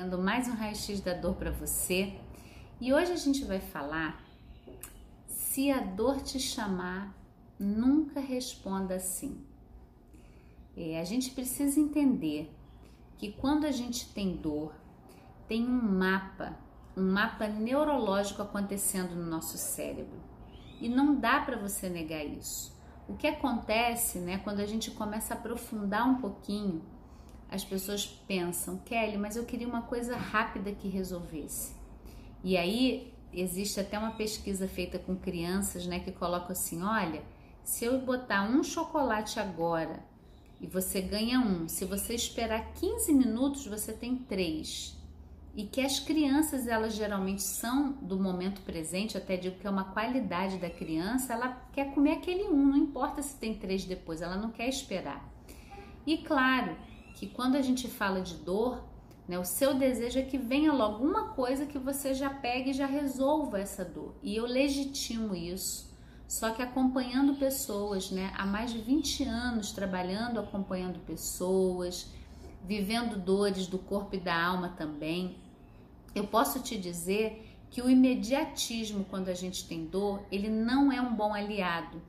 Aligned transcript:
chegando 0.00 0.16
mais 0.16 0.48
um 0.48 0.54
raio-x 0.54 1.02
da 1.02 1.12
dor 1.12 1.34
para 1.34 1.50
você. 1.50 2.14
E 2.80 2.90
hoje 2.90 3.12
a 3.12 3.16
gente 3.16 3.44
vai 3.44 3.60
falar 3.60 4.18
se 5.26 5.70
a 5.70 5.78
dor 5.78 6.22
te 6.22 6.40
chamar, 6.40 7.14
nunca 7.58 8.18
responda 8.18 8.98
sim. 8.98 9.44
É, 10.74 10.98
a 10.98 11.04
gente 11.04 11.32
precisa 11.32 11.78
entender 11.78 12.50
que 13.18 13.32
quando 13.32 13.66
a 13.66 13.70
gente 13.70 14.08
tem 14.14 14.36
dor, 14.36 14.72
tem 15.46 15.68
um 15.68 15.98
mapa, 15.98 16.56
um 16.96 17.12
mapa 17.12 17.46
neurológico 17.46 18.40
acontecendo 18.40 19.14
no 19.14 19.26
nosso 19.26 19.58
cérebro. 19.58 20.18
E 20.80 20.88
não 20.88 21.14
dá 21.14 21.40
para 21.40 21.58
você 21.58 21.90
negar 21.90 22.24
isso. 22.24 22.74
O 23.06 23.16
que 23.16 23.26
acontece, 23.26 24.18
né, 24.18 24.38
quando 24.38 24.60
a 24.60 24.66
gente 24.66 24.92
começa 24.92 25.34
a 25.34 25.36
aprofundar 25.36 26.08
um 26.08 26.22
pouquinho, 26.22 26.80
as 27.50 27.64
pessoas 27.64 28.06
pensam, 28.06 28.78
Kelly, 28.78 29.18
mas 29.18 29.36
eu 29.36 29.44
queria 29.44 29.66
uma 29.66 29.82
coisa 29.82 30.16
rápida 30.16 30.70
que 30.72 30.88
resolvesse. 30.88 31.74
E 32.44 32.56
aí 32.56 33.12
existe 33.32 33.80
até 33.80 33.98
uma 33.98 34.12
pesquisa 34.12 34.68
feita 34.68 34.98
com 34.98 35.16
crianças, 35.16 35.86
né, 35.86 36.00
que 36.00 36.12
coloca 36.12 36.52
assim, 36.52 36.82
olha, 36.82 37.22
se 37.64 37.84
eu 37.84 38.00
botar 38.00 38.48
um 38.48 38.62
chocolate 38.62 39.38
agora 39.38 40.02
e 40.60 40.66
você 40.66 41.00
ganha 41.00 41.40
um, 41.40 41.68
se 41.68 41.84
você 41.84 42.14
esperar 42.14 42.72
15 42.74 43.12
minutos, 43.12 43.66
você 43.66 43.92
tem 43.92 44.16
três. 44.16 44.96
E 45.54 45.64
que 45.64 45.80
as 45.80 45.98
crianças, 45.98 46.68
elas 46.68 46.94
geralmente 46.94 47.42
são 47.42 47.92
do 47.94 48.18
momento 48.18 48.60
presente, 48.60 49.18
até 49.18 49.36
digo 49.36 49.58
que 49.58 49.66
é 49.66 49.70
uma 49.70 49.84
qualidade 49.92 50.58
da 50.58 50.70
criança, 50.70 51.32
ela 51.32 51.48
quer 51.72 51.92
comer 51.92 52.12
aquele 52.12 52.44
um, 52.44 52.66
não 52.66 52.76
importa 52.76 53.20
se 53.20 53.36
tem 53.36 53.54
três 53.54 53.84
depois, 53.84 54.22
ela 54.22 54.36
não 54.36 54.50
quer 54.50 54.68
esperar. 54.68 55.28
E 56.06 56.18
claro, 56.18 56.76
que 57.20 57.26
quando 57.26 57.54
a 57.54 57.60
gente 57.60 57.86
fala 57.86 58.22
de 58.22 58.32
dor, 58.36 58.82
né, 59.28 59.38
o 59.38 59.44
seu 59.44 59.74
desejo 59.74 60.18
é 60.18 60.22
que 60.22 60.38
venha 60.38 60.72
logo 60.72 61.04
uma 61.04 61.34
coisa 61.34 61.66
que 61.66 61.78
você 61.78 62.14
já 62.14 62.30
pegue 62.30 62.70
e 62.70 62.72
já 62.72 62.86
resolva 62.86 63.60
essa 63.60 63.84
dor. 63.84 64.14
E 64.22 64.34
eu 64.34 64.46
legitimo 64.46 65.34
isso. 65.34 65.94
Só 66.26 66.48
que 66.48 66.62
acompanhando 66.62 67.34
pessoas, 67.34 68.10
né, 68.10 68.32
há 68.34 68.46
mais 68.46 68.72
de 68.72 68.78
20 68.78 69.24
anos 69.24 69.70
trabalhando, 69.70 70.40
acompanhando 70.40 70.98
pessoas, 71.00 72.10
vivendo 72.64 73.22
dores 73.22 73.66
do 73.66 73.78
corpo 73.78 74.16
e 74.16 74.18
da 74.18 74.42
alma 74.42 74.70
também, 74.70 75.36
eu 76.14 76.26
posso 76.26 76.60
te 76.60 76.78
dizer 76.78 77.54
que 77.68 77.82
o 77.82 77.90
imediatismo 77.90 79.04
quando 79.04 79.28
a 79.28 79.34
gente 79.34 79.68
tem 79.68 79.84
dor, 79.84 80.22
ele 80.32 80.48
não 80.48 80.90
é 80.90 81.02
um 81.02 81.14
bom 81.14 81.34
aliado, 81.34 82.00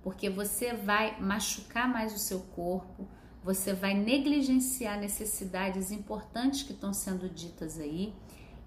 porque 0.00 0.30
você 0.30 0.74
vai 0.74 1.20
machucar 1.20 1.88
mais 1.88 2.14
o 2.14 2.20
seu 2.20 2.38
corpo, 2.54 3.08
você 3.42 3.72
vai 3.72 3.94
negligenciar 3.94 4.98
necessidades 4.98 5.90
importantes 5.90 6.62
que 6.62 6.72
estão 6.72 6.92
sendo 6.92 7.28
ditas 7.28 7.78
aí. 7.78 8.14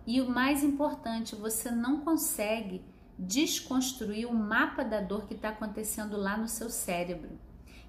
E 0.05 0.19
o 0.19 0.29
mais 0.29 0.63
importante, 0.63 1.35
você 1.35 1.69
não 1.69 2.01
consegue 2.01 2.83
desconstruir 3.17 4.27
o 4.27 4.33
mapa 4.33 4.83
da 4.83 4.99
dor 4.99 5.25
que 5.27 5.35
está 5.35 5.49
acontecendo 5.49 6.17
lá 6.17 6.35
no 6.35 6.47
seu 6.47 6.69
cérebro. 6.69 7.39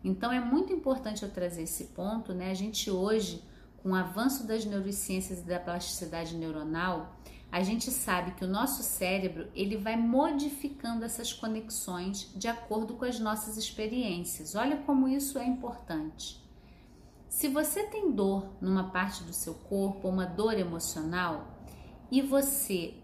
Então 0.05 0.31
é 0.31 0.39
muito 0.39 0.73
importante 0.73 1.23
eu 1.23 1.31
trazer 1.31 1.63
esse 1.63 1.85
ponto, 1.87 2.35
né? 2.35 2.51
A 2.51 2.55
gente 2.55 2.91
hoje, 2.91 3.43
com 3.83 3.91
o 3.93 3.95
avanço 3.95 4.47
das 4.47 4.65
neurociências 4.67 5.41
e 5.41 5.45
da 5.45 5.59
plasticidade 5.59 6.37
neuronal, 6.37 7.17
a 7.51 7.63
gente 7.63 7.91
sabe 7.91 8.33
que 8.33 8.45
o 8.45 8.49
nosso 8.49 8.83
cérebro 8.83 9.49
ele 9.55 9.77
vai 9.77 9.97
modificando 9.97 11.05
essas 11.05 11.33
conexões 11.33 12.31
de 12.37 12.49
acordo 12.49 12.95
com 12.95 13.05
as 13.07 13.19
nossas 13.19 13.57
experiências. 13.57 14.55
Olha 14.55 14.77
como 14.79 15.09
isso 15.09 15.39
é 15.39 15.47
importante. 15.47 16.44
Se 17.35 17.49
você 17.49 17.83
tem 17.83 18.13
dor 18.13 18.49
numa 18.61 18.91
parte 18.91 19.25
do 19.25 19.33
seu 19.33 19.55
corpo, 19.55 20.09
uma 20.09 20.25
dor 20.25 20.57
emocional, 20.57 21.59
e 22.09 22.23
você 22.23 22.95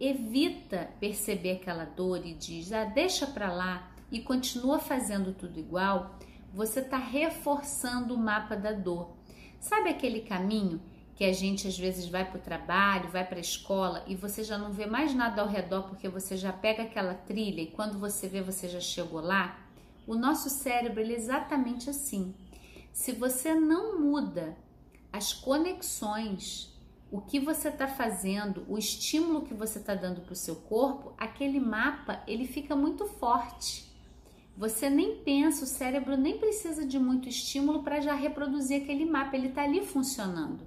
evita 0.00 0.88
perceber 0.98 1.56
aquela 1.56 1.84
dor 1.84 2.24
e 2.24 2.32
diz, 2.32 2.72
ah, 2.72 2.86
deixa 2.86 3.26
para 3.26 3.52
lá 3.52 3.92
e 4.10 4.22
continua 4.22 4.78
fazendo 4.78 5.34
tudo 5.34 5.60
igual, 5.60 6.18
você 6.54 6.80
está 6.80 6.96
reforçando 6.96 8.14
o 8.14 8.18
mapa 8.18 8.56
da 8.56 8.72
dor. 8.72 9.14
Sabe 9.60 9.90
aquele 9.90 10.22
caminho 10.22 10.80
que 11.14 11.26
a 11.26 11.32
gente 11.34 11.68
às 11.68 11.78
vezes 11.78 12.08
vai 12.08 12.24
para 12.24 12.38
o 12.38 12.42
trabalho, 12.42 13.10
vai 13.10 13.26
para 13.26 13.36
a 13.36 13.40
escola 13.40 14.02
e 14.06 14.16
você 14.16 14.42
já 14.42 14.56
não 14.56 14.72
vê 14.72 14.86
mais 14.86 15.14
nada 15.14 15.42
ao 15.42 15.48
redor 15.48 15.82
porque 15.82 16.08
você 16.08 16.34
já 16.34 16.50
pega 16.50 16.84
aquela 16.84 17.12
trilha 17.12 17.60
e 17.60 17.70
quando 17.72 17.98
você 17.98 18.26
vê 18.26 18.40
você 18.40 18.70
já 18.70 18.80
chegou 18.80 19.20
lá? 19.20 19.58
O 20.06 20.14
nosso 20.14 20.48
cérebro 20.48 21.02
é 21.02 21.12
exatamente 21.12 21.90
assim. 21.90 22.34
Se 22.96 23.12
você 23.12 23.54
não 23.54 24.00
muda 24.00 24.56
as 25.12 25.30
conexões, 25.30 26.74
o 27.10 27.20
que 27.20 27.38
você 27.38 27.68
está 27.68 27.86
fazendo, 27.86 28.64
o 28.66 28.78
estímulo 28.78 29.42
que 29.42 29.52
você 29.52 29.78
está 29.78 29.94
dando 29.94 30.22
para 30.22 30.32
o 30.32 30.34
seu 30.34 30.56
corpo, 30.56 31.12
aquele 31.18 31.60
mapa 31.60 32.22
ele 32.26 32.46
fica 32.46 32.74
muito 32.74 33.06
forte. 33.06 33.94
Você 34.56 34.88
nem 34.88 35.18
pensa, 35.18 35.64
o 35.64 35.68
cérebro 35.68 36.16
nem 36.16 36.38
precisa 36.38 36.86
de 36.86 36.98
muito 36.98 37.28
estímulo 37.28 37.82
para 37.82 38.00
já 38.00 38.14
reproduzir 38.14 38.82
aquele 38.82 39.04
mapa, 39.04 39.36
ele 39.36 39.48
está 39.48 39.64
ali 39.64 39.84
funcionando. 39.84 40.66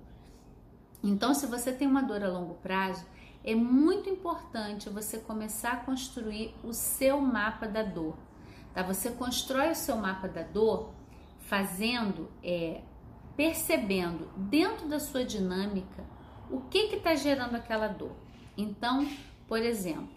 Então, 1.04 1.34
se 1.34 1.48
você 1.48 1.74
tem 1.74 1.88
uma 1.88 2.04
dor 2.04 2.24
a 2.24 2.30
longo 2.30 2.54
prazo, 2.62 3.04
é 3.44 3.56
muito 3.56 4.08
importante 4.08 4.88
você 4.88 5.18
começar 5.18 5.72
a 5.72 5.78
construir 5.78 6.54
o 6.64 6.74
seu 6.74 7.20
mapa 7.20 7.68
da 7.68 7.82
dor. 7.82 8.16
Tá? 8.72 8.84
Você 8.84 9.10
constrói 9.10 9.72
o 9.72 9.76
seu 9.76 9.98
mapa 9.98 10.28
da 10.28 10.44
dor 10.44 10.99
fazendo, 11.50 12.30
é, 12.44 12.82
percebendo 13.36 14.30
dentro 14.38 14.88
da 14.88 15.00
sua 15.00 15.26
dinâmica 15.26 16.06
o 16.52 16.62
que 16.62 16.78
está 16.96 17.16
gerando 17.16 17.56
aquela 17.56 17.88
dor. 17.88 18.16
Então, 18.56 19.08
por 19.48 19.60
exemplo, 19.60 20.10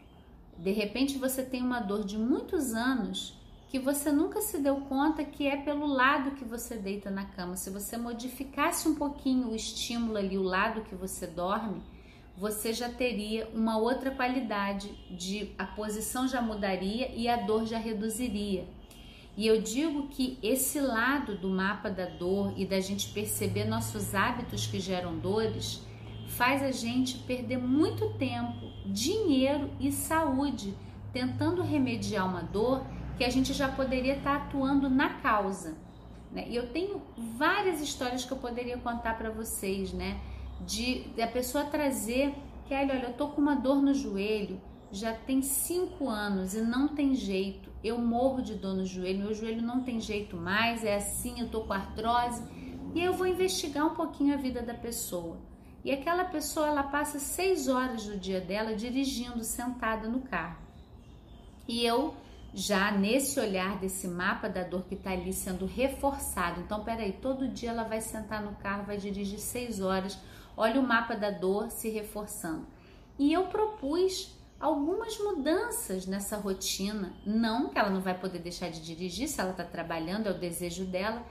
de 0.58 0.72
repente 0.72 1.16
você 1.16 1.42
tem 1.42 1.62
uma 1.62 1.80
dor 1.80 2.04
de 2.04 2.18
muitos 2.18 2.74
anos 2.74 3.40
que 3.68 3.78
você 3.78 4.12
nunca 4.12 4.42
se 4.42 4.58
deu 4.58 4.82
conta 4.82 5.24
que 5.24 5.46
é 5.46 5.56
pelo 5.56 5.86
lado 5.86 6.32
que 6.32 6.44
você 6.44 6.76
deita 6.76 7.10
na 7.10 7.24
cama. 7.24 7.56
Se 7.56 7.70
você 7.70 7.96
modificasse 7.96 8.86
um 8.86 8.94
pouquinho 8.94 9.48
o 9.48 9.54
estímulo 9.54 10.18
ali, 10.18 10.36
o 10.36 10.42
lado 10.42 10.82
que 10.82 10.94
você 10.94 11.26
dorme, 11.26 11.82
você 12.36 12.74
já 12.74 12.90
teria 12.90 13.48
uma 13.54 13.78
outra 13.78 14.10
qualidade 14.10 14.92
de 15.10 15.54
a 15.56 15.64
posição 15.64 16.28
já 16.28 16.42
mudaria 16.42 17.10
e 17.14 17.26
a 17.26 17.36
dor 17.36 17.64
já 17.64 17.78
reduziria. 17.78 18.68
E 19.36 19.46
eu 19.46 19.62
digo 19.62 20.08
que 20.08 20.38
esse 20.42 20.78
lado 20.80 21.36
do 21.36 21.48
mapa 21.48 21.90
da 21.90 22.04
dor 22.04 22.52
e 22.56 22.66
da 22.66 22.80
gente 22.80 23.08
perceber 23.08 23.64
nossos 23.64 24.14
hábitos 24.14 24.66
que 24.66 24.78
geram 24.78 25.18
dores 25.18 25.82
faz 26.28 26.62
a 26.62 26.70
gente 26.70 27.18
perder 27.18 27.58
muito 27.58 28.10
tempo, 28.14 28.70
dinheiro 28.86 29.70
e 29.80 29.90
saúde 29.90 30.74
tentando 31.12 31.62
remediar 31.62 32.28
uma 32.28 32.42
dor 32.42 32.84
que 33.16 33.24
a 33.24 33.30
gente 33.30 33.52
já 33.52 33.68
poderia 33.68 34.16
estar 34.16 34.36
atuando 34.36 34.88
na 34.88 35.10
causa. 35.20 35.76
Né? 36.30 36.46
E 36.48 36.56
eu 36.56 36.68
tenho 36.70 37.02
várias 37.16 37.80
histórias 37.80 38.24
que 38.24 38.32
eu 38.32 38.38
poderia 38.38 38.78
contar 38.78 39.18
para 39.18 39.30
vocês, 39.30 39.92
né? 39.92 40.18
De, 40.60 41.04
de 41.10 41.20
a 41.20 41.26
pessoa 41.26 41.64
trazer 41.64 42.34
que, 42.66 42.74
olha, 42.74 42.94
eu 42.94 43.12
tô 43.12 43.28
com 43.28 43.40
uma 43.40 43.54
dor 43.54 43.82
no 43.82 43.92
joelho, 43.92 44.60
já 44.92 45.14
tem 45.14 45.40
cinco 45.40 46.08
anos 46.08 46.54
e 46.54 46.60
não 46.60 46.88
tem 46.88 47.14
jeito. 47.14 47.72
Eu 47.82 47.98
morro 47.98 48.42
de 48.42 48.54
dor 48.54 48.74
no 48.74 48.84
joelho, 48.84 49.20
meu 49.20 49.34
joelho 49.34 49.62
não 49.62 49.82
tem 49.82 49.98
jeito 50.00 50.36
mais, 50.36 50.84
é 50.84 50.96
assim, 50.96 51.40
eu 51.40 51.48
tô 51.48 51.62
com 51.62 51.72
artrose. 51.72 52.42
E 52.94 53.02
eu 53.02 53.14
vou 53.14 53.26
investigar 53.26 53.86
um 53.86 53.94
pouquinho 53.94 54.34
a 54.34 54.36
vida 54.36 54.60
da 54.60 54.74
pessoa. 54.74 55.38
E 55.82 55.90
aquela 55.90 56.26
pessoa, 56.26 56.68
ela 56.68 56.82
passa 56.82 57.18
seis 57.18 57.66
horas 57.66 58.04
do 58.04 58.18
dia 58.18 58.40
dela 58.40 58.76
dirigindo, 58.76 59.42
sentada 59.42 60.06
no 60.06 60.20
carro. 60.20 60.58
E 61.66 61.84
eu 61.84 62.14
já 62.54 62.90
nesse 62.90 63.40
olhar 63.40 63.78
desse 63.78 64.06
mapa 64.06 64.48
da 64.48 64.62
dor 64.62 64.84
que 64.84 64.94
está 64.94 65.12
ali 65.12 65.32
sendo 65.32 65.64
reforçado. 65.64 66.60
Então, 66.60 66.84
peraí, 66.84 67.12
todo 67.12 67.48
dia 67.48 67.70
ela 67.70 67.84
vai 67.84 68.00
sentar 68.02 68.42
no 68.42 68.54
carro, 68.56 68.84
vai 68.84 68.98
dirigir 68.98 69.38
seis 69.38 69.80
horas. 69.80 70.18
Olha 70.54 70.78
o 70.78 70.86
mapa 70.86 71.16
da 71.16 71.30
dor 71.30 71.70
se 71.70 71.88
reforçando. 71.88 72.66
E 73.18 73.32
eu 73.32 73.46
propus 73.46 74.36
algumas 74.62 75.18
mudanças 75.18 76.06
nessa 76.06 76.36
rotina. 76.36 77.12
Não 77.26 77.68
que 77.68 77.78
ela 77.78 77.90
não 77.90 78.00
vai 78.00 78.16
poder 78.16 78.38
deixar 78.38 78.70
de 78.70 78.80
dirigir 78.80 79.28
se 79.28 79.40
ela 79.40 79.50
está 79.50 79.64
trabalhando, 79.64 80.28
é 80.28 80.30
o 80.30 80.38
desejo 80.38 80.84
dela. 80.84 81.26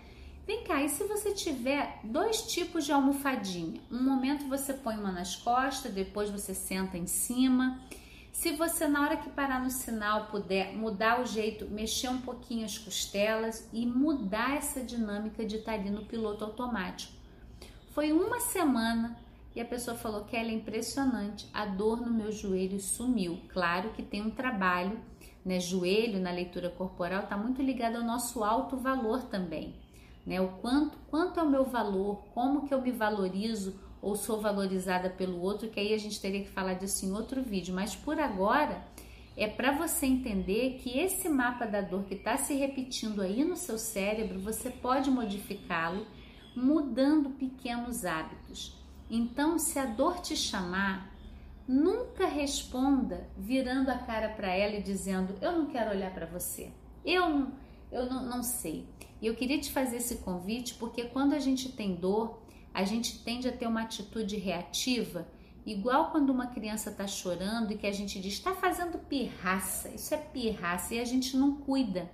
Vem 0.45 0.65
cá, 0.65 0.83
e 0.83 0.89
se 0.89 1.05
você 1.05 1.31
tiver 1.31 2.01
dois 2.03 2.41
tipos 2.41 2.83
de 2.83 2.91
almofadinha? 2.91 3.79
Um 3.89 4.03
momento 4.03 4.49
você 4.49 4.73
põe 4.73 4.97
uma 4.97 5.13
nas 5.13 5.35
costas, 5.37 5.93
depois 5.93 6.29
você 6.29 6.53
senta 6.53 6.97
em 6.97 7.07
cima. 7.07 7.79
Se 8.33 8.51
você, 8.51 8.85
na 8.85 9.01
hora 9.01 9.15
que 9.15 9.29
parar 9.29 9.63
no 9.63 9.69
sinal, 9.69 10.25
puder 10.25 10.75
mudar 10.75 11.21
o 11.21 11.25
jeito, 11.25 11.69
mexer 11.69 12.09
um 12.09 12.19
pouquinho 12.19 12.65
as 12.65 12.77
costelas 12.77 13.69
e 13.71 13.85
mudar 13.85 14.57
essa 14.57 14.81
dinâmica 14.81 15.45
de 15.45 15.57
estar 15.57 15.73
ali 15.73 15.89
no 15.89 16.05
piloto 16.05 16.43
automático. 16.43 17.13
Foi 17.93 18.11
uma 18.11 18.41
semana 18.41 19.17
e 19.55 19.59
a 19.59 19.65
pessoa 19.65 19.97
falou 19.97 20.23
que 20.23 20.35
ela 20.35 20.49
é 20.49 20.53
impressionante, 20.53 21.47
a 21.53 21.65
dor 21.65 22.01
no 22.01 22.11
meu 22.11 22.31
joelho 22.31 22.79
sumiu. 22.79 23.39
Claro 23.49 23.89
que 23.91 24.01
tem 24.01 24.21
um 24.21 24.31
trabalho, 24.31 24.99
né? 25.45 25.59
Joelho 25.59 26.19
na 26.19 26.31
leitura 26.31 26.69
corporal 26.69 27.23
está 27.23 27.35
muito 27.35 27.61
ligado 27.61 27.97
ao 27.97 28.03
nosso 28.03 28.43
alto 28.43 28.77
valor 28.77 29.23
também, 29.23 29.75
né? 30.25 30.39
O 30.39 30.49
quanto, 30.59 30.97
quanto 31.09 31.39
é 31.39 31.43
o 31.43 31.49
meu 31.49 31.65
valor, 31.65 32.23
como 32.33 32.67
que 32.67 32.73
eu 32.73 32.81
me 32.81 32.91
valorizo, 32.91 33.79
ou 34.01 34.15
sou 34.15 34.41
valorizada 34.41 35.09
pelo 35.09 35.39
outro, 35.41 35.69
que 35.69 35.79
aí 35.79 35.93
a 35.93 35.97
gente 35.97 36.19
teria 36.19 36.41
que 36.41 36.49
falar 36.49 36.73
disso 36.73 37.05
em 37.05 37.11
outro 37.11 37.41
vídeo. 37.43 37.73
Mas 37.73 37.95
por 37.95 38.19
agora 38.19 38.83
é 39.37 39.47
para 39.47 39.71
você 39.71 40.05
entender 40.05 40.79
que 40.81 40.97
esse 40.97 41.29
mapa 41.29 41.65
da 41.65 41.81
dor 41.81 42.03
que 42.05 42.15
está 42.15 42.37
se 42.37 42.53
repetindo 42.55 43.21
aí 43.21 43.43
no 43.43 43.55
seu 43.55 43.77
cérebro, 43.77 44.39
você 44.39 44.69
pode 44.69 45.11
modificá-lo 45.11 46.05
mudando 46.55 47.29
pequenos 47.31 48.03
hábitos. 48.05 48.80
Então, 49.11 49.59
se 49.59 49.77
a 49.77 49.85
dor 49.85 50.19
te 50.21 50.35
chamar, 50.35 51.13
nunca 51.67 52.25
responda 52.25 53.29
virando 53.37 53.89
a 53.89 53.97
cara 53.97 54.29
para 54.29 54.47
ela 54.51 54.77
e 54.77 54.81
dizendo: 54.81 55.35
Eu 55.41 55.51
não 55.51 55.65
quero 55.67 55.91
olhar 55.91 56.13
para 56.13 56.25
você, 56.25 56.71
eu, 57.05 57.29
não, 57.29 57.51
eu 57.91 58.05
não, 58.05 58.25
não 58.25 58.41
sei. 58.41 58.87
E 59.21 59.27
eu 59.27 59.35
queria 59.35 59.59
te 59.59 59.71
fazer 59.71 59.97
esse 59.97 60.17
convite 60.19 60.73
porque 60.75 61.03
quando 61.03 61.33
a 61.33 61.39
gente 61.39 61.71
tem 61.73 61.93
dor, 61.93 62.41
a 62.73 62.83
gente 62.83 63.23
tende 63.23 63.47
a 63.47 63.51
ter 63.51 63.67
uma 63.67 63.83
atitude 63.83 64.37
reativa 64.37 65.27
Igual 65.65 66.09
quando 66.09 66.31
uma 66.31 66.47
criança 66.47 66.89
está 66.89 67.05
chorando 67.05 67.71
e 67.71 67.77
que 67.77 67.85
a 67.85 67.91
gente 67.91 68.19
diz, 68.19 68.33
está 68.33 68.55
fazendo 68.55 68.97
pirraça, 68.97 69.89
isso 69.89 70.13
é 70.13 70.17
pirraça, 70.17 70.95
e 70.95 70.99
a 70.99 71.05
gente 71.05 71.37
não 71.37 71.55
cuida. 71.55 72.09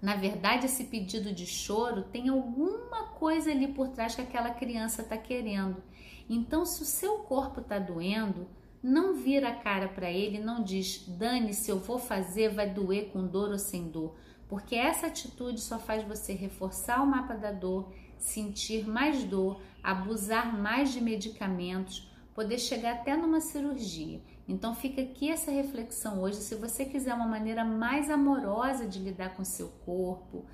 Na 0.00 0.16
verdade, 0.16 0.66
esse 0.66 0.84
pedido 0.84 1.32
de 1.32 1.46
choro 1.46 2.04
tem 2.04 2.28
alguma 2.28 3.08
coisa 3.08 3.50
ali 3.50 3.68
por 3.68 3.88
trás 3.88 4.14
que 4.14 4.22
aquela 4.22 4.50
criança 4.50 5.02
está 5.02 5.16
querendo. 5.16 5.82
Então, 6.28 6.64
se 6.64 6.82
o 6.82 6.86
seu 6.86 7.18
corpo 7.18 7.60
está 7.60 7.78
doendo, 7.78 8.48
não 8.82 9.14
vira 9.14 9.48
a 9.48 9.54
cara 9.54 9.88
para 9.88 10.10
ele, 10.10 10.38
não 10.38 10.62
diz, 10.62 11.04
dane-se, 11.06 11.70
eu 11.70 11.78
vou 11.78 11.98
fazer, 11.98 12.48
vai 12.48 12.70
doer 12.70 13.10
com 13.12 13.26
dor 13.26 13.50
ou 13.50 13.58
sem 13.58 13.88
dor. 13.88 14.14
Porque 14.48 14.74
essa 14.74 15.06
atitude 15.06 15.60
só 15.60 15.78
faz 15.78 16.02
você 16.02 16.32
reforçar 16.32 17.02
o 17.02 17.06
mapa 17.06 17.34
da 17.34 17.52
dor, 17.52 17.92
sentir 18.16 18.88
mais 18.88 19.22
dor, 19.22 19.60
abusar 19.82 20.56
mais 20.58 20.92
de 20.92 21.00
medicamentos, 21.00 22.10
poder 22.34 22.58
chegar 22.58 22.94
até 22.94 23.16
numa 23.16 23.40
cirurgia. 23.40 24.22
Então 24.50 24.74
fica 24.74 25.00
aqui 25.00 25.30
essa 25.30 25.52
reflexão 25.52 26.20
hoje, 26.20 26.38
se 26.38 26.56
você 26.56 26.84
quiser 26.84 27.14
uma 27.14 27.28
maneira 27.28 27.64
mais 27.64 28.10
amorosa 28.10 28.84
de 28.84 28.98
lidar 28.98 29.36
com 29.36 29.44
seu 29.44 29.68
corpo, 29.86 30.44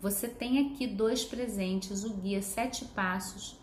você 0.00 0.28
tem 0.28 0.68
aqui 0.68 0.86
dois 0.86 1.24
presentes, 1.24 2.04
o 2.04 2.14
guia 2.14 2.40
Sete 2.42 2.84
Passos 2.84 3.58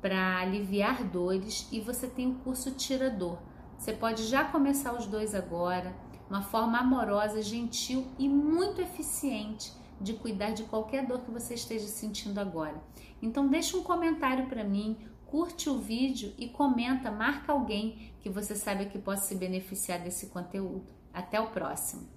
para 0.00 0.38
aliviar 0.38 1.04
dores 1.04 1.68
e 1.70 1.80
você 1.80 2.06
tem 2.06 2.30
o 2.30 2.36
curso 2.36 2.70
Tirador. 2.70 3.38
Você 3.76 3.92
pode 3.92 4.24
já 4.24 4.42
começar 4.42 4.94
os 4.94 5.06
dois 5.06 5.34
agora, 5.34 5.94
uma 6.30 6.40
forma 6.40 6.78
amorosa, 6.78 7.42
gentil 7.42 8.06
e 8.18 8.30
muito 8.30 8.80
eficiente 8.80 9.70
de 10.00 10.14
cuidar 10.14 10.52
de 10.52 10.62
qualquer 10.62 11.06
dor 11.06 11.20
que 11.20 11.30
você 11.30 11.52
esteja 11.52 11.88
sentindo 11.88 12.38
agora. 12.40 12.82
Então 13.20 13.46
deixa 13.46 13.76
um 13.76 13.82
comentário 13.82 14.46
para 14.46 14.64
mim, 14.64 14.96
curte 15.36 15.68
o 15.68 15.78
vídeo 15.78 16.32
e 16.38 16.48
comenta, 16.48 17.10
marca 17.10 17.52
alguém 17.52 18.10
que 18.22 18.30
você 18.30 18.56
sabe 18.56 18.86
que 18.86 18.98
possa 18.98 19.26
se 19.26 19.34
beneficiar 19.34 20.02
desse 20.02 20.28
conteúdo. 20.28 20.86
Até 21.12 21.38
o 21.38 21.50
próximo! 21.50 22.15